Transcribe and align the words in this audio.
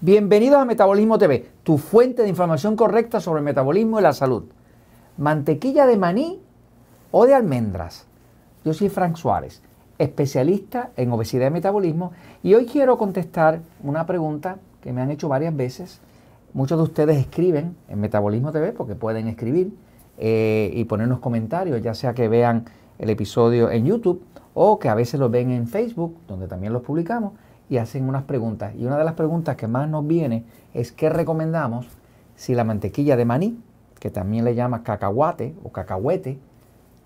Bienvenidos 0.00 0.60
a 0.60 0.64
Metabolismo 0.64 1.18
TV, 1.18 1.48
tu 1.64 1.76
fuente 1.76 2.22
de 2.22 2.28
información 2.28 2.76
correcta 2.76 3.18
sobre 3.18 3.40
el 3.40 3.44
metabolismo 3.44 3.98
y 3.98 4.02
la 4.04 4.12
salud. 4.12 4.44
¿Mantequilla 5.16 5.86
de 5.86 5.96
maní 5.96 6.40
o 7.10 7.26
de 7.26 7.34
almendras? 7.34 8.06
Yo 8.64 8.72
soy 8.74 8.90
Frank 8.90 9.16
Suárez, 9.16 9.60
especialista 9.98 10.92
en 10.96 11.10
obesidad 11.10 11.48
y 11.48 11.50
metabolismo, 11.50 12.12
y 12.44 12.54
hoy 12.54 12.66
quiero 12.66 12.96
contestar 12.96 13.58
una 13.82 14.06
pregunta 14.06 14.58
que 14.82 14.92
me 14.92 15.00
han 15.00 15.10
hecho 15.10 15.28
varias 15.28 15.56
veces. 15.56 16.00
Muchos 16.52 16.78
de 16.78 16.84
ustedes 16.84 17.18
escriben 17.18 17.74
en 17.88 17.98
Metabolismo 17.98 18.52
TV 18.52 18.70
porque 18.70 18.94
pueden 18.94 19.26
escribir 19.26 19.74
eh, 20.16 20.70
y 20.74 20.84
ponernos 20.84 21.18
comentarios, 21.18 21.82
ya 21.82 21.94
sea 21.94 22.14
que 22.14 22.28
vean 22.28 22.66
el 23.00 23.10
episodio 23.10 23.68
en 23.68 23.84
YouTube 23.84 24.22
o 24.54 24.78
que 24.78 24.88
a 24.88 24.94
veces 24.94 25.18
lo 25.18 25.28
ven 25.28 25.50
en 25.50 25.66
Facebook, 25.66 26.16
donde 26.28 26.46
también 26.46 26.72
los 26.72 26.82
publicamos 26.82 27.32
y 27.68 27.78
hacen 27.78 28.08
unas 28.08 28.24
preguntas. 28.24 28.74
Y 28.76 28.86
una 28.86 28.98
de 28.98 29.04
las 29.04 29.14
preguntas 29.14 29.56
que 29.56 29.68
más 29.68 29.88
nos 29.88 30.06
viene 30.06 30.44
es 30.74 30.92
qué 30.92 31.08
recomendamos 31.10 31.86
si 32.36 32.54
la 32.54 32.64
mantequilla 32.64 33.16
de 33.16 33.24
maní, 33.24 33.60
que 33.98 34.10
también 34.10 34.44
le 34.44 34.54
llama 34.54 34.82
cacahuate 34.82 35.54
o 35.62 35.70
cacahuete, 35.70 36.38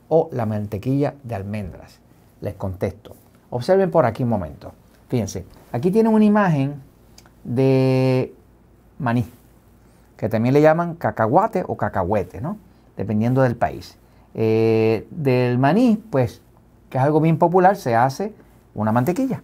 o 0.08 0.28
la 0.32 0.44
mantequilla 0.44 1.14
de 1.22 1.34
almendras. 1.34 2.00
Les 2.40 2.54
contesto. 2.54 3.16
Observen 3.50 3.90
por 3.90 4.04
aquí 4.04 4.22
un 4.22 4.28
momento. 4.28 4.72
Fíjense, 5.08 5.46
aquí 5.72 5.90
tienen 5.90 6.12
una 6.12 6.24
imagen 6.24 6.82
de 7.44 8.34
maní, 8.98 9.26
que 10.16 10.28
también 10.28 10.52
le 10.52 10.60
llaman 10.60 10.94
cacahuate 10.96 11.64
o 11.66 11.76
cacahuete, 11.76 12.40
¿no? 12.40 12.58
Dependiendo 12.96 13.42
del 13.42 13.56
país. 13.56 13.96
Eh, 14.34 15.06
del 15.10 15.58
maní, 15.58 16.02
pues, 16.10 16.42
que 16.90 16.98
es 16.98 17.04
algo 17.04 17.20
bien 17.20 17.38
popular, 17.38 17.76
se 17.76 17.94
hace 17.94 18.34
una 18.74 18.92
mantequilla. 18.92 19.42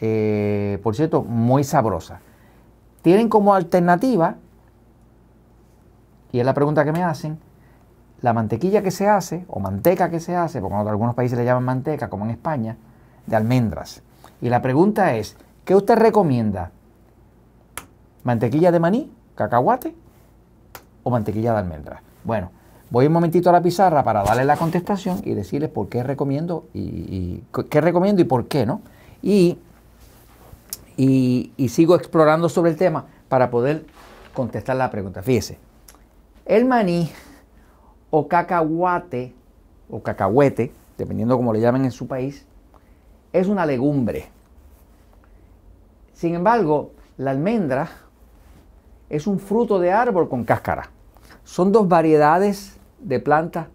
Eh, 0.00 0.78
por 0.82 0.94
cierto, 0.94 1.22
muy 1.22 1.64
sabrosa. 1.64 2.20
Tienen 3.02 3.28
como 3.28 3.54
alternativa, 3.54 4.36
y 6.32 6.40
es 6.40 6.46
la 6.46 6.54
pregunta 6.54 6.84
que 6.84 6.92
me 6.92 7.02
hacen, 7.02 7.38
la 8.20 8.32
mantequilla 8.32 8.82
que 8.82 8.90
se 8.90 9.08
hace, 9.08 9.44
o 9.48 9.60
manteca 9.60 10.10
que 10.10 10.20
se 10.20 10.34
hace, 10.34 10.60
porque 10.60 10.76
en 10.76 10.88
algunos 10.88 11.14
países 11.14 11.38
le 11.38 11.44
llaman 11.44 11.64
manteca, 11.64 12.08
como 12.08 12.24
en 12.24 12.30
España, 12.32 12.76
de 13.26 13.36
almendras. 13.36 14.02
Y 14.40 14.48
la 14.48 14.62
pregunta 14.62 15.14
es, 15.14 15.36
¿qué 15.64 15.74
usted 15.74 15.96
recomienda? 15.96 16.70
¿Mantequilla 18.24 18.72
de 18.72 18.80
maní, 18.80 19.12
cacahuate 19.34 19.94
o 21.02 21.10
mantequilla 21.10 21.52
de 21.52 21.58
almendras? 21.58 22.02
Bueno, 22.24 22.50
voy 22.90 23.06
un 23.06 23.12
momentito 23.12 23.50
a 23.50 23.52
la 23.52 23.62
pizarra 23.62 24.02
para 24.02 24.22
darle 24.22 24.44
la 24.44 24.56
contestación 24.56 25.20
y 25.24 25.34
decirles 25.34 25.70
por 25.70 25.88
qué 25.88 26.02
recomiendo 26.02 26.66
y, 26.74 27.42
qué 27.70 27.80
recomiendo 27.80 28.22
y 28.22 28.24
por 28.24 28.48
qué, 28.48 28.66
¿no? 28.66 28.80
Y 29.22 29.58
y, 30.98 31.68
sigo 31.68 31.94
explorando 31.94 32.48
sobre 32.48 32.72
el 32.72 32.76
tema 32.76 33.06
para 33.28 33.50
poder 33.50 33.86
contestar 34.34 34.76
la 34.76 34.90
pregunta. 34.90 35.22
Fíjese, 35.22 35.58
el 36.44 36.64
maní 36.64 37.08
o 38.10 38.26
cacahuate 38.26 39.32
o 39.88 40.02
cacahuete, 40.02 40.72
dependiendo 40.98 41.36
cómo 41.36 41.52
le 41.52 41.60
llamen 41.60 41.84
en 41.84 41.92
su 41.92 42.08
país, 42.08 42.44
es 43.32 43.46
una 43.46 43.64
legumbre. 43.64 44.28
Sin 46.14 46.34
embargo, 46.34 46.90
la 47.16 47.30
almendra 47.30 47.88
es 49.08 49.28
un 49.28 49.38
fruto 49.38 49.78
de 49.78 49.92
árbol 49.92 50.28
con 50.28 50.44
cáscara. 50.44 50.90
Son 51.44 51.70
dos 51.70 51.88
variedades 51.88 52.76
de 52.98 53.20
plantas 53.20 53.68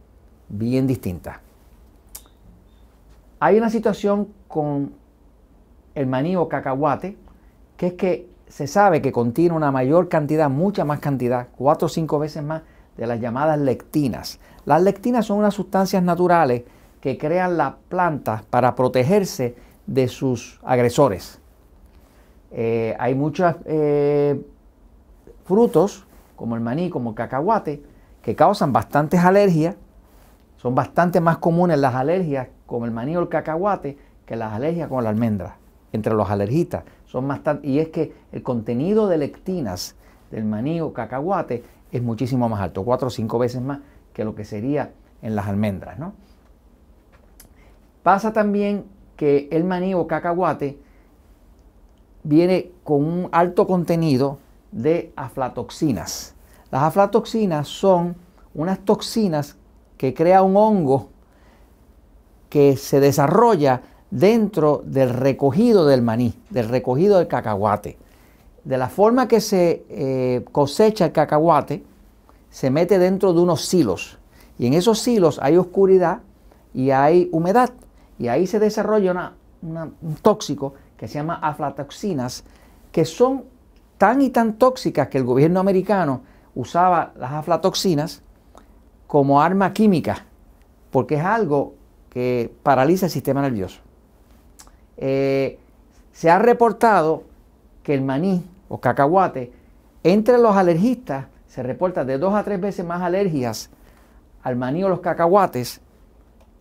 bien 0.50 0.88
distintas. 0.88 1.38
Hay 3.40 3.58
una 3.58 3.70
situación 3.70 4.28
con 4.50 4.94
el 5.96 6.08
maní 6.08 6.36
o 6.36 6.48
cacahuate, 6.48 7.18
que 7.84 7.88
es 7.88 7.94
que 7.96 8.30
se 8.48 8.68
sabe 8.68 9.02
que 9.02 9.12
contiene 9.12 9.56
una 9.56 9.72
mayor 9.72 10.08
cantidad, 10.08 10.50
mucha 10.50 10.86
más 10.86 11.00
cantidad, 11.00 11.48
cuatro 11.58 11.88
o 11.88 11.90
cinco 11.90 12.18
veces 12.18 12.42
más 12.42 12.62
de 12.96 13.08
las 13.08 13.20
llamadas 13.20 13.60
lectinas. 13.60 14.40
Las 14.66 14.82
lectinas 14.84 15.26
son 15.26 15.40
unas 15.40 15.54
sustancias 15.54 16.02
naturales 16.02 16.64
que 17.02 17.18
crean 17.18 17.58
las 17.58 17.74
plantas 17.90 18.44
para 18.44 18.76
protegerse 18.76 19.56
de 19.86 20.08
sus 20.08 20.62
agresores. 20.64 21.42
Eh, 22.52 22.96
hay 23.00 23.16
muchos 23.16 23.54
eh, 23.66 24.42
frutos, 25.44 26.06
como 26.38 26.56
el 26.56 26.62
maní, 26.62 26.90
como 26.90 27.10
el 27.10 27.16
cacahuate, 27.16 27.84
que 28.22 28.36
causan 28.36 28.72
bastantes 28.72 29.20
alergias. 29.20 29.76
Son 30.56 30.74
bastante 30.74 31.20
más 31.20 31.40
comunes 31.40 31.78
las 31.80 31.96
alergias 31.96 32.48
con 32.66 32.86
el 32.86 32.92
maní 32.92 33.18
o 33.18 33.20
el 33.20 33.28
cacahuate 33.28 33.98
que 34.26 34.38
las 34.38 34.54
alergias 34.54 34.88
con 34.88 35.04
la 35.04 35.10
almendra 35.10 35.58
entre 35.92 36.14
los 36.14 36.30
alergistas. 36.30 36.84
Son 37.14 37.28
más 37.28 37.42
y 37.62 37.78
es 37.78 37.90
que 37.90 38.12
el 38.32 38.42
contenido 38.42 39.08
de 39.08 39.20
lectinas 39.20 39.96
del 40.32 40.46
maní 40.46 40.82
o 40.82 40.94
cacahuate 40.94 41.64
es 41.92 42.02
muchísimo 42.02 42.50
más 42.50 42.60
alto, 42.60 42.84
cuatro 42.84 43.10
o 43.10 43.12
cinco 43.12 43.38
veces 43.38 43.62
más 43.62 43.82
que 44.14 44.26
lo 44.26 44.34
que 44.34 44.46
sería 44.46 44.94
en 45.22 45.36
las 45.36 45.46
almendras. 45.46 46.00
¿no? 46.00 46.14
Pasa 48.02 48.34
también 48.34 48.86
que 49.16 49.48
el 49.52 49.64
maní 49.64 49.94
o 49.94 50.08
cacahuate 50.08 50.80
viene 52.24 52.72
con 52.84 53.06
un 53.06 53.30
alto 53.32 53.68
contenido 53.68 54.40
de 54.72 55.14
aflatoxinas. 55.16 56.34
Las 56.72 56.82
aflatoxinas 56.82 57.68
son 57.68 58.16
unas 58.56 58.80
toxinas 58.80 59.56
que 59.98 60.16
crea 60.16 60.42
un 60.42 60.58
hongo 60.58 61.10
que 62.50 62.76
se 62.76 63.00
desarrolla 63.00 63.84
dentro 64.14 64.84
del 64.86 65.10
recogido 65.10 65.88
del 65.88 66.04
maní, 66.04 66.36
del 66.52 66.70
recogido 66.70 67.18
del 67.18 67.28
cacahuate. 67.28 67.98
De 68.64 68.78
la 68.78 68.88
forma 68.88 69.28
que 69.28 69.42
se 69.42 69.86
eh, 69.90 70.46
cosecha 70.52 71.06
el 71.06 71.12
cacahuate, 71.12 71.84
se 72.52 72.70
mete 72.70 73.00
dentro 73.00 73.34
de 73.34 73.42
unos 73.42 73.66
silos. 73.66 74.20
Y 74.60 74.68
en 74.68 74.74
esos 74.76 75.00
silos 75.00 75.40
hay 75.42 75.58
oscuridad 75.58 76.20
y 76.76 76.92
hay 76.92 77.28
humedad. 77.32 77.72
Y 78.20 78.28
ahí 78.28 78.46
se 78.46 78.60
desarrolla 78.60 79.34
un 79.64 80.16
tóxico 80.22 80.76
que 80.96 81.08
se 81.08 81.16
llama 81.16 81.40
aflatoxinas, 81.42 82.44
que 82.92 83.06
son 83.06 83.46
tan 83.98 84.22
y 84.22 84.30
tan 84.30 84.60
tóxicas 84.60 85.08
que 85.08 85.18
el 85.18 85.24
gobierno 85.24 85.60
americano 85.60 86.22
usaba 86.54 87.14
las 87.18 87.32
aflatoxinas 87.32 88.22
como 89.08 89.42
arma 89.42 89.74
química, 89.74 90.28
porque 90.92 91.16
es 91.16 91.24
algo 91.24 91.74
que 92.12 92.54
paraliza 92.62 93.08
el 93.08 93.12
sistema 93.12 93.42
nervioso. 93.42 93.82
Eh, 95.06 95.60
se 96.14 96.32
ha 96.32 96.40
reportado 96.40 97.24
que 97.84 97.94
el 97.94 98.02
maní 98.02 98.46
o 98.70 98.80
cacahuate, 98.80 99.52
entre 100.02 100.38
los 100.38 100.56
alergistas, 100.56 101.26
se 101.46 101.62
reporta 101.62 102.06
de 102.06 102.18
dos 102.18 102.34
a 102.34 102.46
tres 102.46 102.62
veces 102.62 102.86
más 102.86 103.02
alergias 103.02 103.70
al 104.44 104.56
maní 104.56 104.82
o 104.82 104.88
los 104.88 105.02
cacahuates 105.02 105.82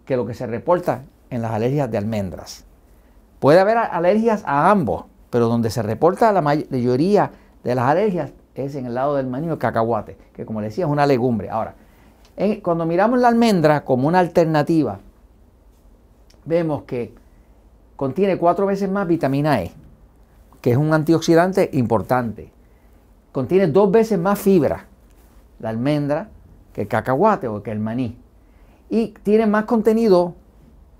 que 0.04 0.16
lo 0.16 0.26
que 0.26 0.34
se 0.34 0.48
reporta 0.48 1.04
en 1.30 1.40
las 1.40 1.52
alergias 1.52 1.88
de 1.88 1.98
almendras. 1.98 2.64
Puede 3.38 3.60
haber 3.60 3.78
alergias 3.78 4.42
a 4.44 4.72
ambos, 4.72 5.04
pero 5.30 5.46
donde 5.46 5.70
se 5.70 5.80
reporta 5.80 6.32
la 6.32 6.42
mayoría 6.42 7.30
de 7.62 7.76
las 7.76 7.84
alergias 7.84 8.32
es 8.56 8.74
en 8.74 8.86
el 8.86 8.94
lado 8.94 9.14
del 9.14 9.28
maní 9.28 9.48
o 9.50 9.52
el 9.52 9.58
cacahuate, 9.58 10.18
que 10.32 10.44
como 10.44 10.60
decía 10.60 10.86
es 10.86 10.90
una 10.90 11.06
legumbre. 11.06 11.48
Ahora, 11.48 11.76
cuando 12.60 12.86
miramos 12.86 13.20
la 13.20 13.28
almendra 13.28 13.84
como 13.84 14.08
una 14.08 14.18
alternativa, 14.18 14.98
vemos 16.44 16.82
que 16.82 17.21
contiene 18.02 18.36
cuatro 18.36 18.66
veces 18.66 18.90
más 18.90 19.06
vitamina 19.06 19.62
E, 19.62 19.70
que 20.60 20.72
es 20.72 20.76
un 20.76 20.92
antioxidante 20.92 21.70
importante. 21.74 22.50
Contiene 23.30 23.68
dos 23.68 23.92
veces 23.92 24.18
más 24.18 24.40
fibra, 24.40 24.86
la 25.60 25.68
almendra, 25.68 26.28
que 26.72 26.80
el 26.80 26.88
cacahuate 26.88 27.46
o 27.46 27.62
que 27.62 27.70
el 27.70 27.78
maní. 27.78 28.18
Y 28.90 29.14
tiene 29.22 29.46
más 29.46 29.66
contenido 29.66 30.34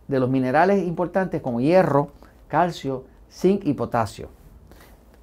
de 0.07 0.21
los 0.21 0.31
minerales 0.31 0.87
importantes 0.87 1.43
como 1.43 1.61
hierro, 1.61 2.11
calcio, 2.47 3.03
zinc 3.29 3.65
y 3.65 3.73
potasio. 3.73 4.29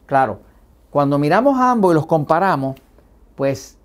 Claro, 0.05 0.41
cuando 0.89 1.17
miramos 1.17 1.57
a 1.61 1.71
ambos 1.71 1.93
y 1.93 1.95
los 1.95 2.07
comparamos, 2.07 2.75
pues 3.35 3.77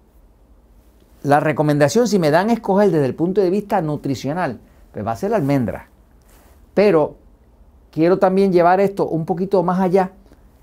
la 1.23 1.39
recomendación, 1.39 2.09
si 2.09 2.19
me 2.19 2.33
dan 2.33 2.51
a 2.51 2.55
escoger 2.55 2.91
desde 2.91 3.07
el 3.07 3.15
punto 3.15 3.41
de 3.41 3.51
vista 3.51 3.81
nutricional, 3.83 4.59
pues 4.93 5.07
va 5.07 5.13
a 5.13 5.17
ser 5.17 5.31
la 5.31 5.37
almendra. 5.37 5.87
Pero 6.75 7.23
quiero 7.95 8.19
también 8.19 8.53
llevar 8.53 8.81
esto 8.81 9.07
un 9.07 9.25
poquito 9.25 9.63
más 9.63 9.79
allá 9.79 10.11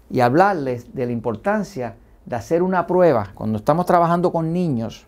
y 0.10 0.20
hablarles 0.20 0.94
de 0.94 1.06
la 1.06 1.14
importancia 1.14 1.96
de 2.26 2.36
hacer 2.36 2.62
una 2.62 2.86
prueba 2.86 3.30
cuando 3.34 3.58
estamos 3.58 3.86
trabajando 3.86 4.34
con 4.34 4.52
niños, 4.52 5.06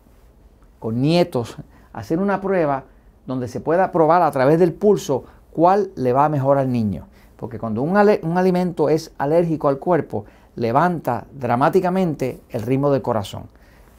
con 0.80 1.02
nietos, 1.02 1.58
hacer 1.92 2.20
una 2.20 2.40
prueba 2.40 2.86
donde 3.28 3.50
se 3.50 3.60
pueda 3.60 3.92
probar 3.92 4.22
a 4.22 4.32
través 4.32 4.58
del 4.58 4.72
pulso 4.72 5.26
cuál 5.52 5.92
le 5.98 6.14
va 6.14 6.30
mejor 6.30 6.58
al 6.58 6.72
niño. 6.72 7.08
Porque 7.36 7.60
cuando 7.60 7.82
un, 7.82 7.98
alimento 7.98 8.88
es 8.88 9.12
alérgico 9.18 9.68
al 9.68 9.80
cuerpo, 9.80 10.24
levanta 10.56 11.26
dramáticamente 11.34 12.40
el 12.52 12.62
ritmo 12.62 12.90
del 12.90 13.02
corazón. 13.02 13.44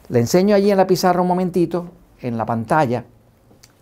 Le 0.09 0.19
enseño 0.19 0.55
allí 0.55 0.71
en 0.71 0.77
la 0.77 0.87
pizarra 0.87 1.21
un 1.21 1.27
momentito, 1.27 1.85
en 2.21 2.37
la 2.37 2.45
pantalla, 2.47 3.05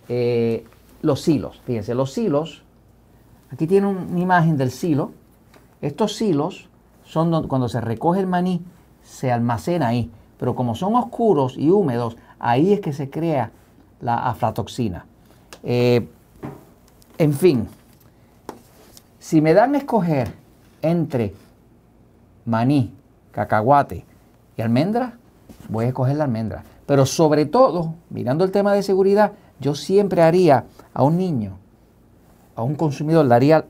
eh, 0.09 0.65
los 1.01 1.25
hilos. 1.29 1.61
Fíjense, 1.65 1.95
los 1.95 2.17
hilos 2.17 2.63
Aquí 3.53 3.67
tiene 3.67 3.85
una 3.85 4.19
imagen 4.19 4.57
del 4.57 4.71
silo. 4.71 5.11
Estos 5.79 6.15
silos 6.15 6.69
son 7.05 7.47
cuando 7.47 7.69
se 7.69 7.79
recoge 7.81 8.19
el 8.19 8.25
maní, 8.25 8.65
se 9.03 9.31
almacena 9.31 9.89
ahí. 9.89 10.09
Pero 10.39 10.55
como 10.55 10.73
son 10.73 10.95
oscuros 10.95 11.55
y 11.55 11.69
húmedos, 11.69 12.17
ahí 12.39 12.73
es 12.73 12.79
que 12.79 12.93
se 12.93 13.11
crea 13.11 13.51
la 14.01 14.27
aflatoxina. 14.27 15.05
Eh, 15.61 16.09
en 17.19 17.33
fin, 17.33 17.67
si 19.19 19.39
me 19.39 19.53
dan 19.53 19.75
a 19.75 19.77
escoger 19.77 20.33
entre 20.81 21.35
maní, 22.45 22.91
cacahuate 23.31 24.03
y 24.57 24.63
almendra, 24.63 25.13
voy 25.69 25.85
a 25.85 25.89
escoger 25.89 26.15
la 26.15 26.23
almendra. 26.23 26.63
Pero 26.87 27.05
sobre 27.05 27.45
todo, 27.45 27.93
mirando 28.09 28.43
el 28.45 28.51
tema 28.51 28.73
de 28.73 28.81
seguridad, 28.81 29.33
yo 29.59 29.75
siempre 29.75 30.23
haría 30.23 30.65
a 30.91 31.03
un 31.03 31.17
niño, 31.17 31.59
a 32.55 32.63
un 32.63 32.75
consumidor, 32.75 33.25
le 33.25 33.35
haría 33.35 33.65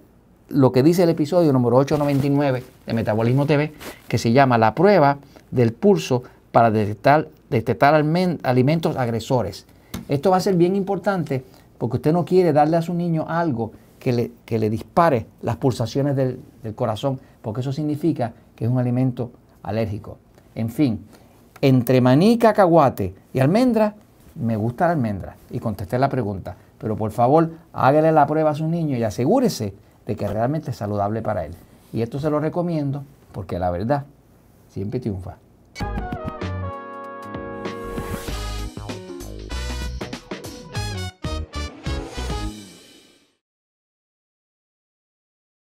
lo 0.49 0.71
que 0.71 0.83
dice 0.83 1.03
el 1.03 1.09
episodio 1.09 1.51
número 1.53 1.77
899 1.77 2.63
de 2.85 2.93
Metabolismo 2.93 3.45
TV, 3.45 3.73
que 4.07 4.17
se 4.17 4.31
llama 4.31 4.57
la 4.57 4.75
prueba 4.75 5.17
del 5.51 5.73
pulso 5.73 6.23
para 6.51 6.69
detectar, 6.69 7.27
detectar 7.49 7.95
alimentos 7.95 8.97
agresores. 8.97 9.65
Esto 10.07 10.31
va 10.31 10.37
a 10.37 10.41
ser 10.41 10.55
bien 10.55 10.75
importante 10.75 11.43
porque 11.77 11.97
usted 11.97 12.13
no 12.13 12.25
quiere 12.25 12.53
darle 12.53 12.77
a 12.77 12.81
su 12.81 12.93
niño 12.93 13.25
algo 13.27 13.71
que 13.99 14.11
le, 14.11 14.31
le 14.59 14.69
dispare 14.69 15.25
las 15.41 15.55
pulsaciones 15.55 16.15
del, 16.15 16.39
del 16.61 16.75
corazón, 16.75 17.19
porque 17.41 17.61
eso 17.61 17.71
significa 17.71 18.33
que 18.55 18.65
es 18.65 18.71
un 18.71 18.77
alimento 18.77 19.31
alérgico. 19.63 20.17
En 20.55 20.69
fin, 20.69 21.05
entre 21.61 22.01
maní, 22.01 22.37
cacahuate 22.37 23.13
y 23.33 23.39
almendra, 23.39 23.95
me 24.35 24.55
gusta 24.57 24.87
la 24.87 24.93
almendra. 24.93 25.35
Y 25.49 25.59
contesté 25.59 25.97
la 25.97 26.09
pregunta. 26.09 26.55
Pero 26.83 26.97
por 26.97 27.11
favor, 27.11 27.51
hágale 27.71 28.11
la 28.11 28.27
prueba 28.27 28.49
a 28.49 28.55
su 28.55 28.67
niño 28.67 28.97
y 28.97 29.03
asegúrese 29.03 29.73
de 30.05 30.17
que 30.17 30.27
realmente 30.27 30.71
es 30.71 30.75
saludable 30.75 31.21
para 31.21 31.45
él. 31.45 31.53
Y 31.93 32.01
esto 32.01 32.19
se 32.19 32.29
lo 32.29 32.41
recomiendo 32.41 33.05
porque 33.31 33.57
la 33.57 33.71
verdad 33.71 34.03
siempre 34.67 34.99
triunfa. 34.99 35.37